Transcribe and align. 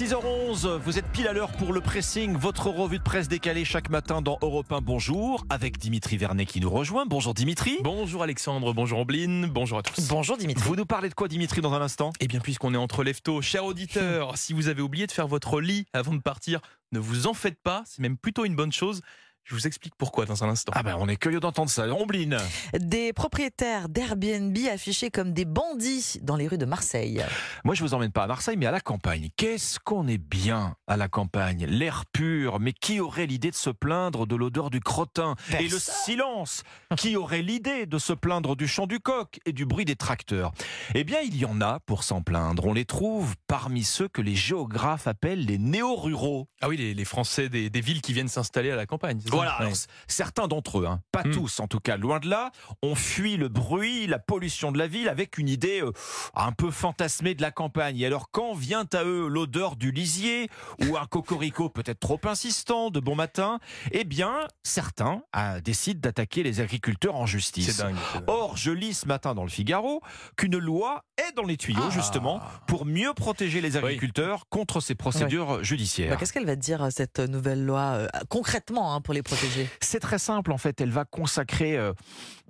6h11, 0.00 0.78
vous 0.78 0.98
êtes 0.98 1.06
pile 1.08 1.28
à 1.28 1.34
l'heure 1.34 1.52
pour 1.52 1.74
le 1.74 1.82
pressing, 1.82 2.34
votre 2.34 2.70
revue 2.70 2.96
de 2.96 3.02
presse 3.02 3.28
décalée 3.28 3.66
chaque 3.66 3.90
matin 3.90 4.22
dans 4.22 4.38
Europe 4.40 4.72
1 4.72 4.80
Bonjour, 4.80 5.44
avec 5.50 5.76
Dimitri 5.76 6.16
Vernet 6.16 6.46
qui 6.46 6.58
nous 6.58 6.70
rejoint. 6.70 7.04
Bonjour 7.04 7.34
Dimitri. 7.34 7.76
Bonjour 7.82 8.22
Alexandre, 8.22 8.72
bonjour 8.72 9.00
Ambline, 9.00 9.48
bonjour 9.48 9.76
à 9.76 9.82
tous. 9.82 10.08
Bonjour 10.08 10.38
Dimitri. 10.38 10.66
Vous 10.66 10.74
nous 10.74 10.86
parlez 10.86 11.10
de 11.10 11.14
quoi 11.14 11.28
Dimitri 11.28 11.60
dans 11.60 11.74
un 11.74 11.82
instant? 11.82 12.14
Eh 12.18 12.28
bien 12.28 12.40
puisqu'on 12.40 12.72
est 12.72 12.78
entre 12.78 13.04
leftos, 13.04 13.42
cher 13.42 13.66
auditeur, 13.66 14.36
si 14.38 14.54
vous 14.54 14.68
avez 14.68 14.80
oublié 14.80 15.06
de 15.06 15.12
faire 15.12 15.28
votre 15.28 15.60
lit 15.60 15.84
avant 15.92 16.14
de 16.14 16.22
partir, 16.22 16.60
ne 16.92 16.98
vous 16.98 17.26
en 17.26 17.34
faites 17.34 17.60
pas, 17.62 17.82
c'est 17.84 18.00
même 18.00 18.16
plutôt 18.16 18.46
une 18.46 18.56
bonne 18.56 18.72
chose. 18.72 19.02
Je 19.44 19.54
vous 19.56 19.66
explique 19.66 19.94
pourquoi 19.96 20.26
dans 20.26 20.44
un 20.44 20.48
instant. 20.48 20.72
Ah 20.76 20.82
ben 20.84 20.96
on 21.00 21.08
est 21.08 21.16
curieux 21.16 21.40
d'entendre 21.40 21.70
ça. 21.70 21.86
Ombline. 21.92 22.38
Des 22.78 23.12
propriétaires 23.12 23.88
d'Airbnb 23.88 24.56
affichés 24.72 25.10
comme 25.10 25.32
des 25.32 25.44
bandits 25.44 26.18
dans 26.22 26.36
les 26.36 26.46
rues 26.46 26.58
de 26.58 26.66
Marseille. 26.66 27.24
Moi 27.64 27.74
je 27.74 27.82
vous 27.82 27.92
emmène 27.94 28.12
pas 28.12 28.22
à 28.24 28.26
Marseille 28.28 28.56
mais 28.56 28.66
à 28.66 28.70
la 28.70 28.80
campagne. 28.80 29.30
Qu'est-ce 29.36 29.80
qu'on 29.80 30.06
est 30.06 30.18
bien 30.18 30.76
à 30.86 30.96
la 30.96 31.08
campagne 31.08 31.66
L'air 31.66 32.04
pur, 32.12 32.60
mais 32.60 32.72
qui 32.72 33.00
aurait 33.00 33.26
l'idée 33.26 33.50
de 33.50 33.56
se 33.56 33.70
plaindre 33.70 34.26
de 34.26 34.36
l'odeur 34.36 34.70
du 34.70 34.78
crottin? 34.80 35.34
Et 35.58 35.68
le 35.68 35.78
silence 35.80 36.62
Qui 36.96 37.16
aurait 37.16 37.42
l'idée 37.42 37.86
de 37.86 37.98
se 37.98 38.12
plaindre 38.12 38.54
du 38.54 38.68
chant 38.68 38.86
du 38.86 39.00
coq 39.00 39.40
et 39.46 39.52
du 39.52 39.66
bruit 39.66 39.84
des 39.84 39.96
tracteurs? 39.96 40.52
Eh 40.94 41.02
bien 41.02 41.18
il 41.22 41.36
y 41.36 41.44
en 41.44 41.60
a 41.60 41.80
pour 41.80 42.04
s'en 42.04 42.22
plaindre. 42.22 42.66
On 42.66 42.72
les 42.72 42.84
trouve 42.84 43.34
parmi 43.48 43.82
ceux 43.82 44.06
que 44.06 44.22
les 44.22 44.36
géographes 44.36 45.08
appellent 45.08 45.44
les 45.44 45.58
néo-ruraux. 45.58 46.46
Ah 46.60 46.68
oui, 46.68 46.76
les, 46.76 46.94
les 46.94 47.04
Français 47.04 47.48
des, 47.48 47.68
des 47.68 47.80
villes 47.80 48.00
qui 48.00 48.12
viennent 48.12 48.28
s'installer 48.28 48.70
à 48.70 48.76
la 48.76 48.86
campagne. 48.86 49.20
Voilà, 49.36 49.58
Ouais. 49.62 49.72
certains 50.06 50.48
d'entre 50.48 50.80
eux, 50.80 50.86
hein, 50.86 51.00
pas 51.12 51.22
Hmm. 51.24 51.32
tous 51.32 51.60
en 51.60 51.66
tout 51.66 51.80
cas, 51.80 51.96
loin 51.96 52.18
de 52.20 52.28
là, 52.28 52.50
ont 52.82 52.94
fui 52.94 53.36
le 53.36 53.48
bruit, 53.48 54.06
la 54.06 54.18
pollution 54.18 54.72
de 54.72 54.78
la 54.78 54.86
ville 54.86 55.08
avec 55.08 55.38
une 55.38 55.48
idée 55.48 55.82
euh, 55.82 55.92
un 56.34 56.52
peu 56.52 56.70
fantasmée 56.70 57.34
de 57.34 57.42
la 57.42 57.50
campagne. 57.50 57.98
Et 58.00 58.06
alors 58.06 58.30
quand 58.30 58.54
vient 58.54 58.84
à 58.92 59.04
eux 59.04 59.28
l'odeur 59.28 59.76
du 59.76 59.90
lisier 59.92 60.48
ou 60.86 60.96
un 60.96 61.06
cocorico 61.06 61.68
peut-être 61.68 62.00
trop 62.00 62.18
insistant 62.24 62.90
de 62.90 63.00
bon 63.00 63.14
matin, 63.14 63.58
eh 63.92 64.04
bien 64.04 64.32
certains 64.62 65.22
ah, 65.32 65.60
décident 65.60 66.00
d'attaquer 66.00 66.42
les 66.42 66.60
agriculteurs 66.60 67.16
en 67.16 67.26
justice. 67.26 67.70
C'est 67.76 67.82
dingue. 67.82 67.96
Or, 68.26 68.56
je 68.56 68.70
lis 68.70 68.94
ce 68.94 69.06
matin 69.06 69.34
dans 69.34 69.42
le 69.44 69.48
Figaro 69.50 70.00
qu'une 70.36 70.58
loi 70.58 71.04
est 71.18 71.34
dans 71.36 71.44
les 71.44 71.56
tuyaux, 71.56 71.80
Ah. 71.86 71.90
justement, 71.90 72.40
pour 72.66 72.86
mieux 72.86 73.12
protéger 73.14 73.60
les 73.60 73.76
agriculteurs 73.76 74.44
contre 74.48 74.80
ces 74.80 74.94
procédures 74.94 75.62
judiciaires. 75.62 76.10
Bah, 76.10 76.16
Qu'est-ce 76.16 76.32
qu'elle 76.32 76.46
va 76.46 76.56
dire 76.56 76.88
cette 76.90 77.18
nouvelle 77.20 77.64
loi 77.64 77.80
euh, 77.80 78.08
concrètement 78.28 78.94
hein, 78.94 79.00
pour 79.00 79.14
les 79.14 79.19
protéger 79.22 79.68
C'est 79.80 80.00
très 80.00 80.18
simple 80.18 80.52
en 80.52 80.58
fait, 80.58 80.80
elle 80.80 80.90
va 80.90 81.04
consacrer 81.04 81.76
euh, 81.76 81.92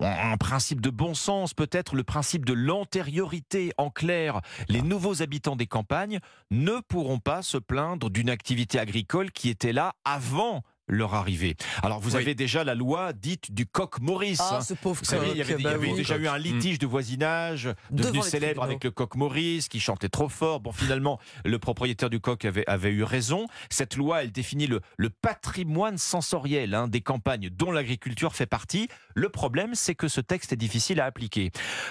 un 0.00 0.36
principe 0.36 0.80
de 0.80 0.90
bon 0.90 1.14
sens, 1.14 1.54
peut-être 1.54 1.94
le 1.94 2.04
principe 2.04 2.44
de 2.44 2.52
l'antériorité. 2.52 3.72
En 3.78 3.90
clair, 3.90 4.40
les 4.68 4.82
nouveaux 4.82 5.22
habitants 5.22 5.56
des 5.56 5.66
campagnes 5.66 6.20
ne 6.50 6.80
pourront 6.88 7.18
pas 7.18 7.42
se 7.42 7.58
plaindre 7.58 8.10
d'une 8.10 8.30
activité 8.30 8.78
agricole 8.78 9.30
qui 9.30 9.48
était 9.48 9.72
là 9.72 9.94
avant 10.04 10.62
leur 10.90 11.14
arrivée. 11.14 11.56
Alors 11.82 12.00
vous 12.00 12.16
Oui. 12.16 12.22
avez 12.22 12.34
déjà 12.34 12.64
la 12.64 12.74
loi 12.74 13.12
dite 13.12 13.52
du 13.54 13.64
coq 13.66 14.00
Maurice. 14.00 14.40
hein. 14.40 14.58
Ah, 14.58 14.60
ce 14.60 14.74
pauvre 14.74 14.98
Vous 14.98 15.04
savez, 15.04 15.28
il 15.30 15.36
y 15.36 15.40
avait, 15.40 15.54
il 15.54 15.60
y 15.60 15.62
bah 15.62 15.70
avait 15.70 15.88
oui. 15.92 15.96
déjà 15.96 16.16
eu 16.16 16.26
un 16.28 16.36
litige 16.38 16.78
de 16.78 16.86
voisinage 16.86 17.68
devenu 17.90 18.20
célèbre 18.22 18.62
avec 18.62 18.84
le 18.84 18.90
coq 18.90 19.14
Maurice 19.14 19.68
qui 19.68 19.80
chantait 19.80 20.08
trop 20.08 20.28
fort. 20.28 20.60
Bon, 20.60 20.72
finalement, 20.72 21.18
le 21.44 21.58
propriétaire 21.58 22.10
du 22.10 22.20
coq 22.20 22.44
avait, 22.44 22.64
avait 22.68 22.90
eu 22.90 23.02
raison. 23.04 23.46
Cette 23.70 23.96
loi, 23.96 24.22
elle 24.22 24.32
définit 24.32 24.66
le, 24.66 24.80
le 24.96 25.10
patrimoine 25.10 25.96
sensoriel 25.98 26.74
hein, 26.74 26.88
des 26.88 27.00
campagnes 27.00 27.48
dont 27.50 27.70
l'agriculture 27.70 28.34
fait 28.34 28.46
partie. 28.46 28.88
Le 29.14 29.28
problème, 29.28 29.74
c'est 29.74 29.94
que 29.94 30.08
ce 30.08 30.20
texte 30.20 30.52
est 30.52 30.56
difficile 30.56 31.00
à 31.00 31.04
appliquer. 31.06 31.50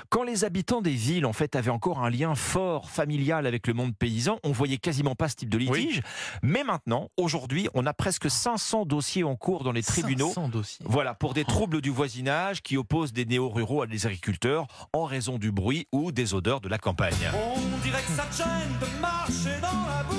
Quand 0.10 0.24
les 0.24 0.44
habitants 0.44 0.82
des 0.82 0.92
villes, 0.92 1.26
en 1.26 1.34
fait, 1.34 1.56
avaient 1.56 1.72
encore 1.72 2.04
un 2.04 2.10
lien 2.10 2.36
fort, 2.36 2.90
familial 2.90 3.46
avec 3.48 3.68
le 3.68 3.74
monde 3.74 3.96
paysan, 3.96 4.40
on 4.44 4.52
voyait 4.52 4.78
quasiment 4.78 5.16
pas 5.16 5.30
ce 5.30 5.36
type 5.36 5.50
de 5.50 5.58
litige. 5.58 6.02
Mais 6.44 6.64
maintenant, 6.64 7.10
aujourd'hui, 7.18 7.68
on 7.74 7.86
a 7.86 7.94
presque 7.94 8.30
500 8.30 8.86
dossiers 8.90 9.24
en 9.24 9.38
cours 9.38 9.64
dans 9.64 9.72
les 9.72 9.84
tribunaux 9.84 10.28
500 10.28 10.50
dossiers. 10.50 10.86
voilà, 10.90 11.14
pour 11.14 11.34
des 11.34 11.46
troubles 11.46 11.80
du 11.80 11.90
voisinage 11.92 12.62
qui 12.62 12.76
opposent 12.76 13.14
des 13.14 13.24
néo-ruraux 13.26 13.84
à 13.84 13.88
des 13.88 14.06
agriculteurs 14.06 14.68
en 14.92 15.06
raison 15.06 15.38
du 15.38 15.54
bruit 15.54 15.88
ou 15.94 16.12
des 16.12 16.34
odeurs 16.34 16.60
de 16.60 16.68
la 16.68 16.78
campagne. 16.78 17.14
On 17.34 17.78
dirait 17.84 18.02
que 18.02 18.12
ça 18.12 18.26
te 18.26 18.36
gêne 18.36 18.76
de 18.82 19.02
marcher 19.02 19.62
dans 19.62 19.88
la 19.88 20.04
boue. 20.04 20.16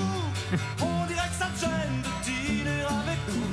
On 0.80 1.06
dirait 1.06 1.28
que 1.28 1.34
ça 1.34 1.48
te 1.54 1.60
gêne 1.60 2.02
de 2.02 2.24
dîner 2.24 2.80
avec 2.82 3.18
nous. 3.28 3.50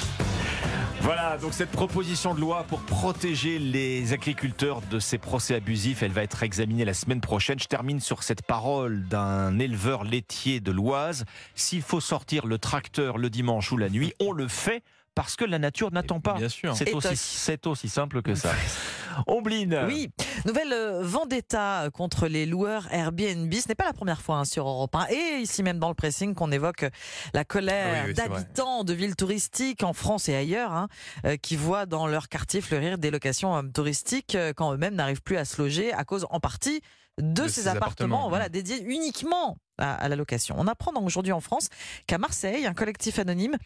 Voilà, 1.02 1.38
donc 1.38 1.54
cette 1.54 1.72
proposition 1.72 2.36
de 2.36 2.40
loi 2.40 2.64
pour 2.64 2.82
protéger 2.82 3.60
les 3.60 4.14
agriculteurs 4.14 4.82
de 4.92 5.00
ces 5.00 5.18
procès 5.18 5.56
abusifs, 5.56 6.04
elle 6.04 6.12
va 6.12 6.24
être 6.24 6.44
examinée 6.44 6.86
la 6.86 6.94
semaine 6.94 7.22
prochaine. 7.22 7.60
Je 7.60 7.68
termine 7.68 8.00
sur 8.00 8.24
cette 8.24 8.42
parole 8.42 9.08
d'un 9.08 9.58
éleveur 9.58 10.04
laitier 10.04 10.60
de 10.60 10.72
l'Oise. 10.72 11.26
S'il 11.56 11.82
faut 11.82 12.02
sortir 12.02 12.46
le 12.46 12.58
tracteur 12.58 13.18
le 13.18 13.30
dimanche 13.30 13.72
ou 13.72 13.78
la 13.78 13.90
nuit, 13.90 14.14
on 14.20 14.32
le 14.32 14.48
fait 14.48 14.84
parce 15.18 15.36
que 15.36 15.46
la 15.46 15.58
nature 15.58 15.92
n'attend 15.92 16.20
pas. 16.20 16.36
Bien 16.36 16.48
sûr. 16.48 16.78
C'est 16.78 16.94
aussi, 16.94 17.08
toc. 17.08 17.18
c'est 17.18 17.66
aussi 17.66 17.90
simple 17.90 18.22
que 18.22 18.36
ça. 18.36 18.52
Ombline. 19.26 19.86
Oui, 19.88 20.10
nouvelle 20.46 20.72
euh, 20.72 21.02
vendetta 21.02 21.90
contre 21.92 22.28
les 22.28 22.46
loueurs 22.46 22.88
Airbnb. 22.92 23.52
Ce 23.52 23.68
n'est 23.68 23.74
pas 23.74 23.86
la 23.86 23.94
première 23.94 24.22
fois 24.22 24.38
hein, 24.38 24.46
sur 24.46 24.68
Europe 24.68 24.96
1 24.96 25.08
et 25.10 25.42
ici 25.42 25.64
même 25.64 25.80
dans 25.80 25.88
le 25.90 25.96
pressing 25.96 26.36
qu'on 26.36 26.52
évoque 26.52 26.86
la 27.34 27.44
colère 27.44 28.04
oui, 28.04 28.10
oui, 28.10 28.14
d'habitants 28.14 28.84
de 28.84 28.94
villes 28.94 29.16
touristiques 29.16 29.82
en 29.82 29.94
France 29.94 30.30
et 30.30 30.36
ailleurs 30.36 30.72
hein, 30.72 30.88
euh, 31.26 31.36
qui 31.36 31.56
voient 31.56 31.88
dans 31.88 32.06
leur 32.06 32.30
quartier 32.30 32.62
fleurir 32.62 33.00
des 33.00 33.10
locations 33.10 33.58
euh, 33.58 33.64
touristiques 33.74 34.36
euh, 34.36 34.54
quand 34.56 34.72
eux-mêmes 34.72 34.94
n'arrivent 34.94 35.24
plus 35.24 35.38
à 35.38 35.46
se 35.46 35.60
loger 35.60 35.92
à 35.94 36.06
cause 36.06 36.28
en 36.30 36.40
partie 36.40 36.82
de, 37.18 37.42
De 37.42 37.48
ces, 37.48 37.62
ces 37.62 37.68
appartements, 37.70 38.18
appartements, 38.18 38.30
voilà, 38.30 38.50
dédiés 38.50 38.84
uniquement 38.84 39.58
à, 39.80 39.96
à 39.96 40.10
la 40.10 40.16
location. 40.16 40.54
On 40.60 40.68
apprend 40.68 40.94
donc 40.94 41.08
aujourd'hui 41.08 41.34
en 41.34 41.42
France 41.42 41.70
qu'à 42.06 42.20
Marseille, 42.20 42.68
un 42.68 42.76
collectif 42.76 43.18
anonyme 43.18 43.58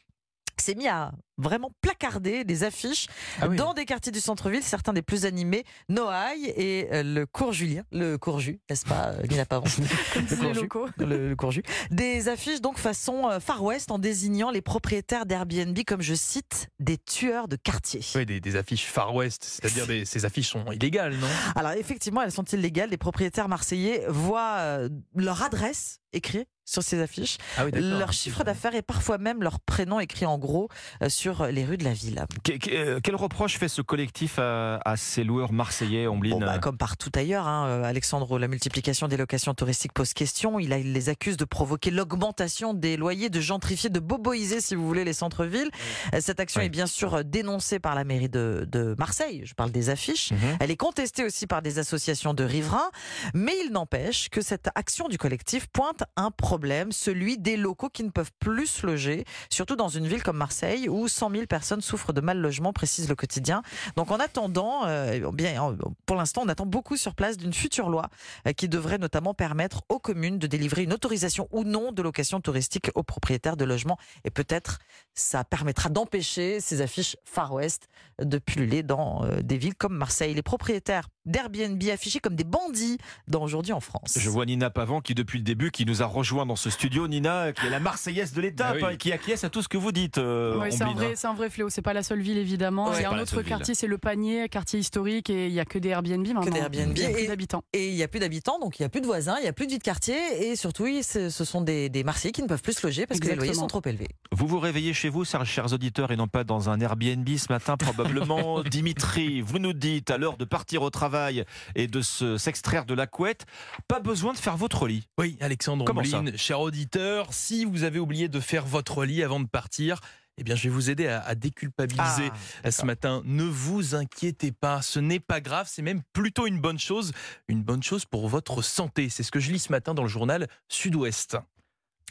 s'est 0.62 0.76
mis 0.76 0.88
à 0.88 1.12
vraiment 1.42 1.72
placarder 1.82 2.44
des 2.44 2.64
affiches 2.64 3.08
Ah 3.42 3.48
oui. 3.48 3.56
dans 3.58 3.74
des 3.74 3.86
quartiers 3.86 4.12
du 4.12 4.20
centre-ville, 4.22 4.64
certains 4.64 4.94
des 4.94 5.02
plus 5.02 5.26
animés, 5.26 5.64
Noailles 5.90 6.54
et 6.56 6.88
euh, 6.92 7.04
le 7.04 7.26
cours 7.26 7.54
Julien, 7.54 7.84
le 7.92 8.18
cours 8.18 8.40
Jus, 8.40 8.60
n'est-ce 8.70 8.86
pas, 8.86 9.10
euh, 9.10 9.22
Lina 9.24 9.46
Pavon 9.46 9.66
le, 10.16 10.68
cours 10.68 10.88
Jus, 10.88 10.94
le, 11.06 11.30
le 11.30 11.36
cours 11.36 11.52
Jus. 11.52 11.64
Des 11.90 12.28
affiches 12.30 12.62
donc 12.62 12.78
façon 12.78 13.30
euh, 13.30 13.40
Far 13.40 13.64
West 13.64 13.92
en 13.92 14.00
désignant 14.00 14.52
les 14.52 14.62
propriétaires 14.62 15.26
d'Airbnb 15.26 15.78
comme, 15.86 16.02
je 16.02 16.14
cite, 16.14 16.68
des 16.80 16.98
tueurs 16.98 17.48
de 17.48 17.56
quartier. 17.56 18.02
Ouais, 18.16 18.26
des, 18.26 18.40
des 18.40 18.56
affiches 18.56 18.86
Far 18.86 19.14
West, 19.14 19.44
c'est-à-dire 19.44 19.86
ces 20.06 20.26
affiches 20.26 20.50
sont 20.50 20.72
illégales, 20.72 21.16
non? 21.16 21.28
Alors 21.56 21.72
effectivement, 21.72 22.22
elles 22.22 22.32
sont 22.32 22.44
illégales. 22.44 22.90
Les 22.90 22.98
propriétaires 22.98 23.48
marseillais 23.48 24.06
voient 24.08 24.88
leur 25.16 25.44
adresse 25.44 26.00
écrite 26.14 26.48
sur 26.66 26.84
ces 26.84 27.02
affiches, 27.02 27.38
Ah 27.58 27.66
oui, 27.66 27.72
leur 27.74 28.14
chiffre 28.14 28.44
d'affaires 28.44 28.76
et 28.76 28.82
parfois 28.82 29.18
même 29.18 29.44
leur 29.44 29.60
prénom 29.60 30.00
écrit 30.00 30.26
en 30.26 30.38
gros 30.38 30.70
euh, 31.04 31.10
sur 31.34 31.46
les 31.48 31.66
rues 31.66 31.78
de 31.78 31.84
la 31.84 31.94
ville. 31.94 32.26
Que- 32.44 32.58
que- 32.58 32.70
euh, 32.72 33.00
Quel 33.04 33.16
reproche 33.16 33.58
fait 33.58 33.68
ce 33.68 33.82
collectif 33.82 34.40
à, 34.40 34.80
à 34.86 34.98
ces 34.98 35.24
loueurs 35.24 35.52
marseillais, 35.54 36.08
Ombline 36.08 36.34
Bon, 36.34 36.40
bah, 36.40 36.60
comme 36.60 36.78
partout 36.78 37.12
ailleurs, 37.16 37.48
hein, 37.48 37.66
euh, 37.68 37.84
Alexandre, 37.84 38.38
la 38.40 38.48
multiplication 38.48 39.08
des 39.08 39.18
locations 39.18 39.54
touristiques 39.54 39.94
pose 39.94 40.14
question. 40.14 40.60
Il, 40.60 40.74
a, 40.74 40.78
il 40.78 40.94
les 40.94 41.10
accuse 41.10 41.38
de 41.38 41.46
provoquer 41.46 41.92
l'augmentation 41.92 42.74
des 42.74 42.98
loyers, 42.98 43.30
de 43.30 43.40
gentrifier, 43.40 43.90
de 43.90 44.00
boboiser, 44.00 44.62
si 44.62 44.76
vous 44.76 44.86
voulez, 44.88 45.04
les 45.04 45.14
centres-villes. 45.14 45.70
Euh, 46.14 46.20
Cette 46.22 46.40
action 46.40 46.60
Oui. 46.60 46.66
est 46.68 46.70
bien 46.70 46.88
sûr 46.88 47.24
dénoncée 47.24 47.80
par 47.80 47.96
la 47.96 48.04
mairie 48.04 48.30
de, 48.30 48.68
de 48.70 48.96
Marseille. 48.98 49.44
Je 49.46 49.54
parle 49.54 49.72
des 49.72 49.90
affiches. 49.90 50.32
Mhm. 50.32 50.58
Elle 50.60 50.72
est 50.72 50.78
contestée 50.78 51.24
aussi 51.26 51.48
par 51.48 51.62
des 51.62 51.80
associations 51.80 52.34
de 52.34 52.44
riverains, 52.44 52.90
mais 53.34 53.54
il 53.66 53.72
n'empêche 53.72 54.30
que 54.30 54.42
cette 54.42 54.70
action 54.76 55.08
du 55.08 55.18
collectif 55.18 55.68
pointe 55.68 56.04
un 56.16 56.32
problème, 56.32 56.92
celui 56.92 57.38
des 57.38 57.58
locaux 57.58 57.90
qui 57.90 58.04
ne 58.04 58.10
peuvent 58.10 58.32
plus 58.40 58.68
se 58.68 58.86
loger, 58.86 59.26
surtout 59.50 59.76
dans 59.76 59.88
une 59.90 60.08
ville 60.08 60.24
comme 60.24 60.38
Marseille 60.38 60.90
où 60.90 61.08
100 61.12 61.32
000 61.32 61.46
personnes 61.46 61.82
souffrent 61.82 62.14
de 62.14 62.22
mal 62.22 62.40
logement, 62.40 62.74
précise 62.74 63.10
le 63.10 63.16
quotidien. 63.16 63.62
Donc 63.96 64.12
en 64.12 64.18
attendant, 64.18 64.86
euh, 64.86 65.20
euh, 65.20 65.76
pour 66.06 66.16
l'instant, 66.16 66.42
on 66.46 66.50
attend 66.50 66.66
beaucoup 66.66 66.98
sur 66.98 67.16
place 67.16 67.38
d'une 67.38 67.54
future 67.54 67.90
loi 67.90 68.10
euh, 68.48 68.54
qui 68.54 68.70
devrait 68.70 68.98
notamment 68.98 69.34
permettre 69.34 69.84
aux 69.90 70.00
communes 70.00 70.40
de 70.40 70.48
délivrer 70.48 70.84
une 70.84 70.94
autorisation 70.94 71.48
ou 71.52 71.64
non 71.64 71.92
de 71.92 72.02
location 72.02 72.42
touristique 72.42 72.92
aux 72.96 73.04
propriétaires 73.04 73.58
de 73.58 73.66
logements. 73.66 73.98
Et 74.24 74.30
peut-être 74.32 74.80
ça 75.14 75.44
permettra 75.44 75.90
d'empêcher 75.90 76.60
ces 76.60 76.82
affiches 76.82 77.18
Far 77.26 77.54
West 77.54 77.88
de 78.20 78.38
pulluler 78.38 78.84
dans 78.84 79.26
euh, 79.26 79.42
des 79.42 79.58
villes 79.58 79.76
comme 79.76 79.96
Marseille. 79.96 80.34
Les 80.34 80.42
propriétaires 80.42 81.10
d'Airbnb 81.26 81.82
affichés 81.92 82.20
comme 82.20 82.36
des 82.36 82.44
bandits 82.44 82.98
dans 83.28 83.42
aujourd'hui 83.44 83.74
en 83.74 83.80
France. 83.80 84.18
Je 84.18 84.30
vois 84.30 84.46
Nina 84.46 84.70
Pavant 84.70 85.02
qui, 85.02 85.14
depuis 85.16 85.38
le 85.38 85.44
début, 85.44 85.72
qui 85.72 85.86
nous 85.86 86.02
a 86.02 86.06
rejoint 86.06 86.46
dans 86.46 86.56
ce 86.56 86.70
studio. 86.70 87.08
Nina, 87.08 87.54
qui 87.54 87.66
est 87.68 87.70
la 87.70 87.80
Marseillaise 87.80 88.34
de 88.34 88.42
l'étape, 88.42 88.78
Ah 88.82 88.86
oui. 88.88 88.94
hein, 88.94 88.96
qui 88.98 89.12
acquiesce 89.12 89.44
à 89.44 89.50
tout 89.50 89.62
ce 89.62 89.68
que 89.68 89.78
vous 89.78 89.92
dites. 89.92 90.18
euh, 90.18 90.58
Ouais, 90.60 90.72
c'est 90.72 90.84
un 90.84 90.94
vrai, 90.94 91.08
hein. 91.08 91.14
c'est 91.16 91.28
un 91.28 91.34
vrai 91.34 91.50
fléau. 91.50 91.70
C'est 91.70 91.82
pas 91.82 91.94
la 91.94 92.04
seule 92.04 92.22
ville 92.22 92.38
évidemment. 92.38 92.90
Ouais, 92.90 93.04
pas 93.04 93.10
un 93.10 93.20
autre 93.20 93.42
quartier, 93.42 93.76
c'est 93.76 93.88
le 93.88 93.98
Panier, 93.98 94.50
quartier 94.50 94.80
historique, 94.80 95.30
et 95.30 95.48
il 95.48 95.54
y 95.54 95.60
a 95.60 95.66
que 95.66 95.78
des 95.80 95.90
Airbnb 95.90 96.26
maintenant. 96.28 96.42
des 96.52 96.58
Airbnb. 96.60 96.98
Il 96.98 97.04
y 97.04 97.06
a 97.06 97.10
plus 97.10 97.24
Et- 97.24 97.28
d'habitants. 97.28 97.64
Et 97.74 97.90
il 97.90 97.96
n'y 97.96 98.04
a 98.04 98.08
plus 98.08 98.20
d'habitants, 98.20 98.60
donc 98.60 98.80
il 98.80 98.82
n'y 98.82 98.86
a 98.86 98.90
plus 98.90 99.02
de 99.02 99.06
voisins, 99.06 99.36
il 99.40 99.44
n'y 99.44 99.48
a 99.50 99.54
plus 99.54 99.68
de 99.68 99.72
vie 99.72 99.78
de 99.78 99.84
quartier. 99.84 100.16
Et 100.50 100.56
surtout, 100.56 100.84
oui, 100.84 101.04
ce 101.04 101.30
sont 101.30 101.62
des, 101.62 101.90
des 101.90 102.04
Marseillais 102.04 102.32
qui 102.32 102.42
ne 102.42 102.48
peuvent 102.48 102.62
plus 102.62 102.74
se 102.74 102.86
loger 102.86 103.06
parce 103.06 103.20
que 103.20 103.28
les 103.28 103.36
loyers 103.36 103.54
sont 103.54 103.68
trop 103.68 103.82
élevés. 103.86 104.10
Vous 104.32 104.48
vous 104.48 104.60
réveillez 104.60 104.94
chez 104.94 105.10
vous, 105.10 105.24
chers 105.26 105.46
chers 105.46 105.72
auditeurs, 105.74 106.12
et 106.12 106.16
non 106.16 106.28
pas 106.28 106.44
dans 106.44 106.70
un 106.70 106.80
Airbnb 106.80 107.28
ce 107.38 107.52
matin, 107.52 107.78
probablement. 107.78 108.64
Dimitri, 108.72 109.42
vous 109.42 109.60
nous 109.60 109.74
dites 109.74 110.10
à 110.12 110.18
l'heure 110.18 110.38
de 110.38 110.46
partir 110.46 110.82
au 110.82 110.90
travail. 110.90 111.11
Travail 111.12 111.44
et 111.76 111.88
de 111.88 112.02
se- 112.02 112.38
s'extraire 112.38 112.86
de 112.86 112.94
la 112.94 113.06
couette, 113.08 113.46
pas 113.88 114.00
besoin 114.00 114.32
de 114.34 114.38
faire 114.38 114.56
votre 114.56 114.88
lit. 114.88 115.08
Oui, 115.18 115.38
Alexandre 115.42 115.84
Comment 115.86 116.04
ça 116.06 116.20
Omblin, 116.20 116.38
cher 116.38 116.62
auditeur, 116.62 117.34
si 117.34 117.66
vous 117.66 117.84
avez 117.84 118.00
oublié 118.00 118.30
de 118.30 118.40
faire 118.40 118.66
votre 118.66 119.04
lit 119.04 119.22
avant 119.24 119.40
de 119.42 119.48
partir, 119.48 120.00
eh 120.38 120.44
bien, 120.44 120.56
je 120.56 120.64
vais 120.64 120.70
vous 120.70 120.90
aider 120.90 121.08
à, 121.08 121.22
à 121.22 121.36
déculpabiliser 121.36 122.32
Ah, 122.64 122.72
ce 122.72 122.86
matin. 122.86 123.22
Ne 123.26 123.44
vous 123.44 123.94
inquiétez 123.96 124.54
pas, 124.54 124.82
ce 124.82 125.00
n'est 125.00 125.20
pas 125.20 125.42
grave, 125.42 125.68
c'est 125.70 125.82
même 125.82 126.02
plutôt 126.14 126.48
une 126.48 126.62
bonne 126.62 126.80
chose, 126.80 127.12
une 127.50 127.62
bonne 127.62 127.84
chose 127.84 128.06
pour 128.06 128.30
votre 128.30 128.62
santé. 128.62 129.10
C'est 129.10 129.24
ce 129.24 129.32
que 129.32 129.42
je 129.42 129.52
lis 129.52 129.60
ce 129.60 129.72
matin 129.72 129.94
dans 129.94 130.04
le 130.04 130.10
journal 130.10 130.48
Sud-Ouest. 130.70 131.38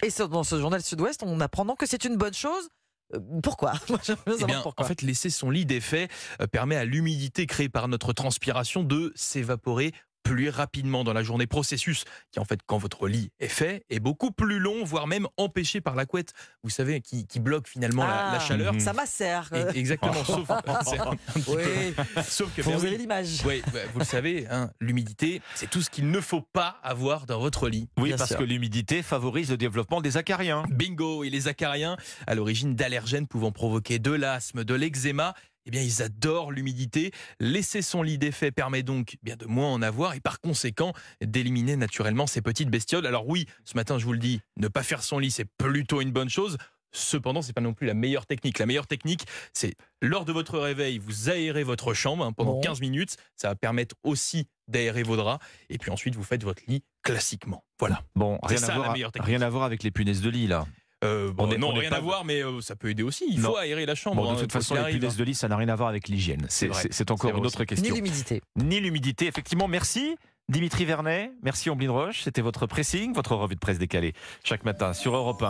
Et 0.03 0.11
ce- 0.11 0.23
dans 0.25 0.44
ce 0.44 0.61
journal 0.61 0.82
Sud-Ouest, 0.82 1.23
on 1.25 1.41
apprend 1.41 1.64
donc 1.64 1.79
que 1.79 1.87
c'est 1.87 2.05
une 2.05 2.17
bonne 2.17 2.35
chose. 2.35 2.69
Euh, 3.15 3.19
Pourquoi? 3.43 3.73
Moi, 3.89 3.99
Eh 4.41 4.45
bien, 4.45 4.61
pourquoi. 4.62 4.85
en 4.85 4.89
fait, 4.89 5.03
laisser 5.03 5.31
son 5.31 5.51
lit 5.51 5.67
défait 5.67 6.09
euh, 6.41 6.47
permet 6.47 6.77
à 6.77 6.85
l'humidité 6.85 7.47
créée 7.47 7.69
par 7.69 7.89
notre 7.89 8.12
transpiration 8.12 8.83
de 8.83 9.12
s'évaporer 9.15 9.93
plus 10.22 10.49
rapidement 10.49 11.05
dans 11.05 11.12
la 11.12 11.22
journée. 11.22 11.46
Processus 11.46 12.05
qui, 12.31 12.38
en 12.40 12.44
fait, 12.44 12.61
quand 12.67 12.78
votre 12.78 13.08
lit 13.08 13.31
est 13.40 13.49
fait, 13.49 13.84
est 13.90 14.00
beaucoup 14.00 14.31
plus 14.31 14.58
long, 14.58 14.84
voire 14.84 15.06
même 15.06 15.26
empêché 15.37 15.81
par 15.81 15.94
la 15.94 16.06
couette. 16.06 16.32
Vous 16.62 16.70
savez, 16.70 17.00
qui, 17.00 17.26
qui 17.26 17.40
bloque 17.40 17.67
finalement 17.69 18.05
la, 18.05 18.14
la 18.14 18.32
Ah, 18.34 18.40
chaleur. 18.40 18.75
Ça 18.81 18.93
macère. 18.93 19.50
Et- 19.55 19.78
Exactement, 19.78 20.25
sauf, 20.25 20.49
un 20.50 20.56
petit 20.62 21.43
peu- 21.43 21.56
Oui, 21.56 22.22
sauf 22.25 22.55
que 22.55 22.62
vous 22.62 22.70
ben 22.70 22.78
oui, 22.82 22.96
l'image. 22.99 23.44
Ouais, 23.44 23.62
vous 23.93 23.99
le 23.99 24.05
savez, 24.05 24.46
hein, 24.50 24.70
l'humidité, 24.81 25.43
c'est 25.55 25.69
tout 25.70 25.82
ce 25.82 25.90
qu'il 25.90 26.11
ne 26.11 26.20
faut 26.20 26.43
pas 26.52 26.78
avoir 26.82 27.26
dans 27.26 27.40
votre 27.40 27.69
lit. 27.69 27.88
Oui, 27.99 28.08
Bien 28.08 28.17
parce 28.17 28.31
sûr. 28.31 28.38
que 28.38 28.44
l'humidité 28.44 29.02
favorise 29.02 29.50
le 29.50 29.56
développement 29.56 30.00
des 30.00 30.17
acariens. 30.17 30.64
Bingo 30.70 31.25
Et 31.25 31.31
les 31.31 31.49
acariens, 31.49 31.96
à 32.26 32.34
l'origine 32.34 32.75
d'allergènes 32.75 33.26
pouvant 33.26 33.52
provoquer 33.52 33.99
de 33.99 34.12
l'asthme, 34.12 34.64
de 34.64 34.75
l'eczéma, 34.75 35.34
eh 35.70 35.78
bien, 35.78 35.82
ils 35.82 36.02
adorent 36.02 36.50
l'humidité. 36.50 37.12
Laisser 37.38 37.81
son 37.81 38.02
lit 38.02 38.19
défait 38.19 38.50
permet 38.50 38.82
donc 38.82 39.17
bien 39.22 39.37
de 39.37 39.46
moins 39.46 39.72
en 39.72 39.82
avoir 39.82 40.14
et 40.14 40.20
par 40.20 40.40
conséquent 40.40 40.93
d'éliminer 41.25 41.76
naturellement 41.76 42.26
ces 42.26 42.43
petites 42.43 42.70
bestioles. 42.70 43.06
Alors 43.06 43.28
oui, 43.28 43.46
ce 43.64 43.76
matin, 43.76 43.96
je 43.96 44.05
vous 44.05 44.12
le 44.12 44.19
dis, 44.19 44.40
ne 44.56 44.67
pas 44.67 44.82
faire 44.82 45.05
son 45.05 45.20
lit, 45.20 45.31
c'est 45.31 45.44
plutôt 45.44 46.00
une 46.00 46.11
bonne 46.11 46.28
chose. 46.28 46.56
Cependant, 46.90 47.40
c'est 47.40 47.52
pas 47.52 47.61
non 47.61 47.72
plus 47.72 47.87
la 47.87 47.94
meilleure 47.94 48.26
technique. 48.26 48.58
La 48.58 48.67
meilleure 48.67 48.88
technique, 48.88 49.25
c'est 49.52 49.75
lors 50.02 50.25
de 50.25 50.32
votre 50.32 50.58
réveil, 50.58 50.99
vous 50.99 51.28
aérez 51.28 51.62
votre 51.62 51.94
chambre 51.94 52.25
hein, 52.25 52.32
pendant 52.32 52.55
Bon. 52.55 52.61
15 52.61 52.81
minutes. 52.81 53.17
Ça 53.37 53.46
va 53.50 53.55
permettre 53.55 53.94
aussi 54.02 54.49
d'aérer 54.67 55.05
vos 55.05 55.17
draps. 55.17 55.44
Et 55.69 55.78
puis 55.78 55.93
ensuite, 55.93 56.17
vous 56.17 56.25
faites 56.25 56.43
votre 56.43 56.62
lit 56.67 56.82
classiquement. 57.05 57.64
Voilà. 57.78 58.02
Bon, 58.17 58.40
rien, 58.43 58.56
ça, 58.56 58.75
à 58.75 58.76
voir, 58.76 58.96
rien 59.20 59.40
à 59.40 59.49
voir 59.49 59.62
avec 59.62 59.84
les 59.84 59.93
punaises 59.93 60.20
de 60.20 60.31
lit, 60.31 60.49
là. 60.49 60.67
Euh, 61.02 61.32
bon, 61.32 61.47
On 61.47 61.50
est- 61.50 61.58
non, 61.58 61.70
on 61.70 61.73
rien 61.73 61.88
pas- 61.91 61.97
à 61.97 62.00
voir, 62.00 62.25
mais 62.25 62.43
euh, 62.44 62.61
ça 62.61 62.76
peut 62.76 62.91
aider 62.91 63.02
aussi. 63.02 63.25
Il 63.31 63.41
Non. 63.41 63.50
faut 63.52 63.56
aérer 63.56 63.87
la 63.87 63.94
chambre. 63.94 64.23
Bon, 64.23 64.32
de 64.32 64.37
hein, 64.37 64.41
toute 64.41 64.52
façon, 64.52 64.75
les 64.75 64.81
arrive, 64.81 64.99
punaises 64.99 65.17
de 65.17 65.25
lit, 65.25 65.35
ça 65.35 65.49
n'a 65.49 65.56
rien 65.56 65.69
à 65.69 65.76
voir 65.76 65.88
avec 65.88 66.08
l'hygiène. 66.08 66.47
C'est 66.49 67.11
encore 67.11 67.37
une 67.37 67.47
autre 67.47 67.61
Ni 67.61 67.67
question. 67.67 67.94
l'humidité. 67.94 68.43
Ni 68.56 68.81
l'humidité, 68.81 69.26
effectivement. 69.26 69.69
Merci. 69.69 70.17
Dimitri 70.49 70.85
Vernet, 70.85 71.31
merci 71.44 71.70
Omblin 71.70 71.93
Roche. 71.93 72.23
C'était 72.25 72.43
votre 72.43 72.67
pressing, 72.67 73.14
votre 73.14 73.37
revue 73.37 73.55
de 73.55 73.61
presse 73.61 73.79
décalée 73.79 74.14
chaque 74.43 74.64
matin 74.64 74.93
sur 74.94 75.14
Europe 75.14 75.41
1. 75.44 75.47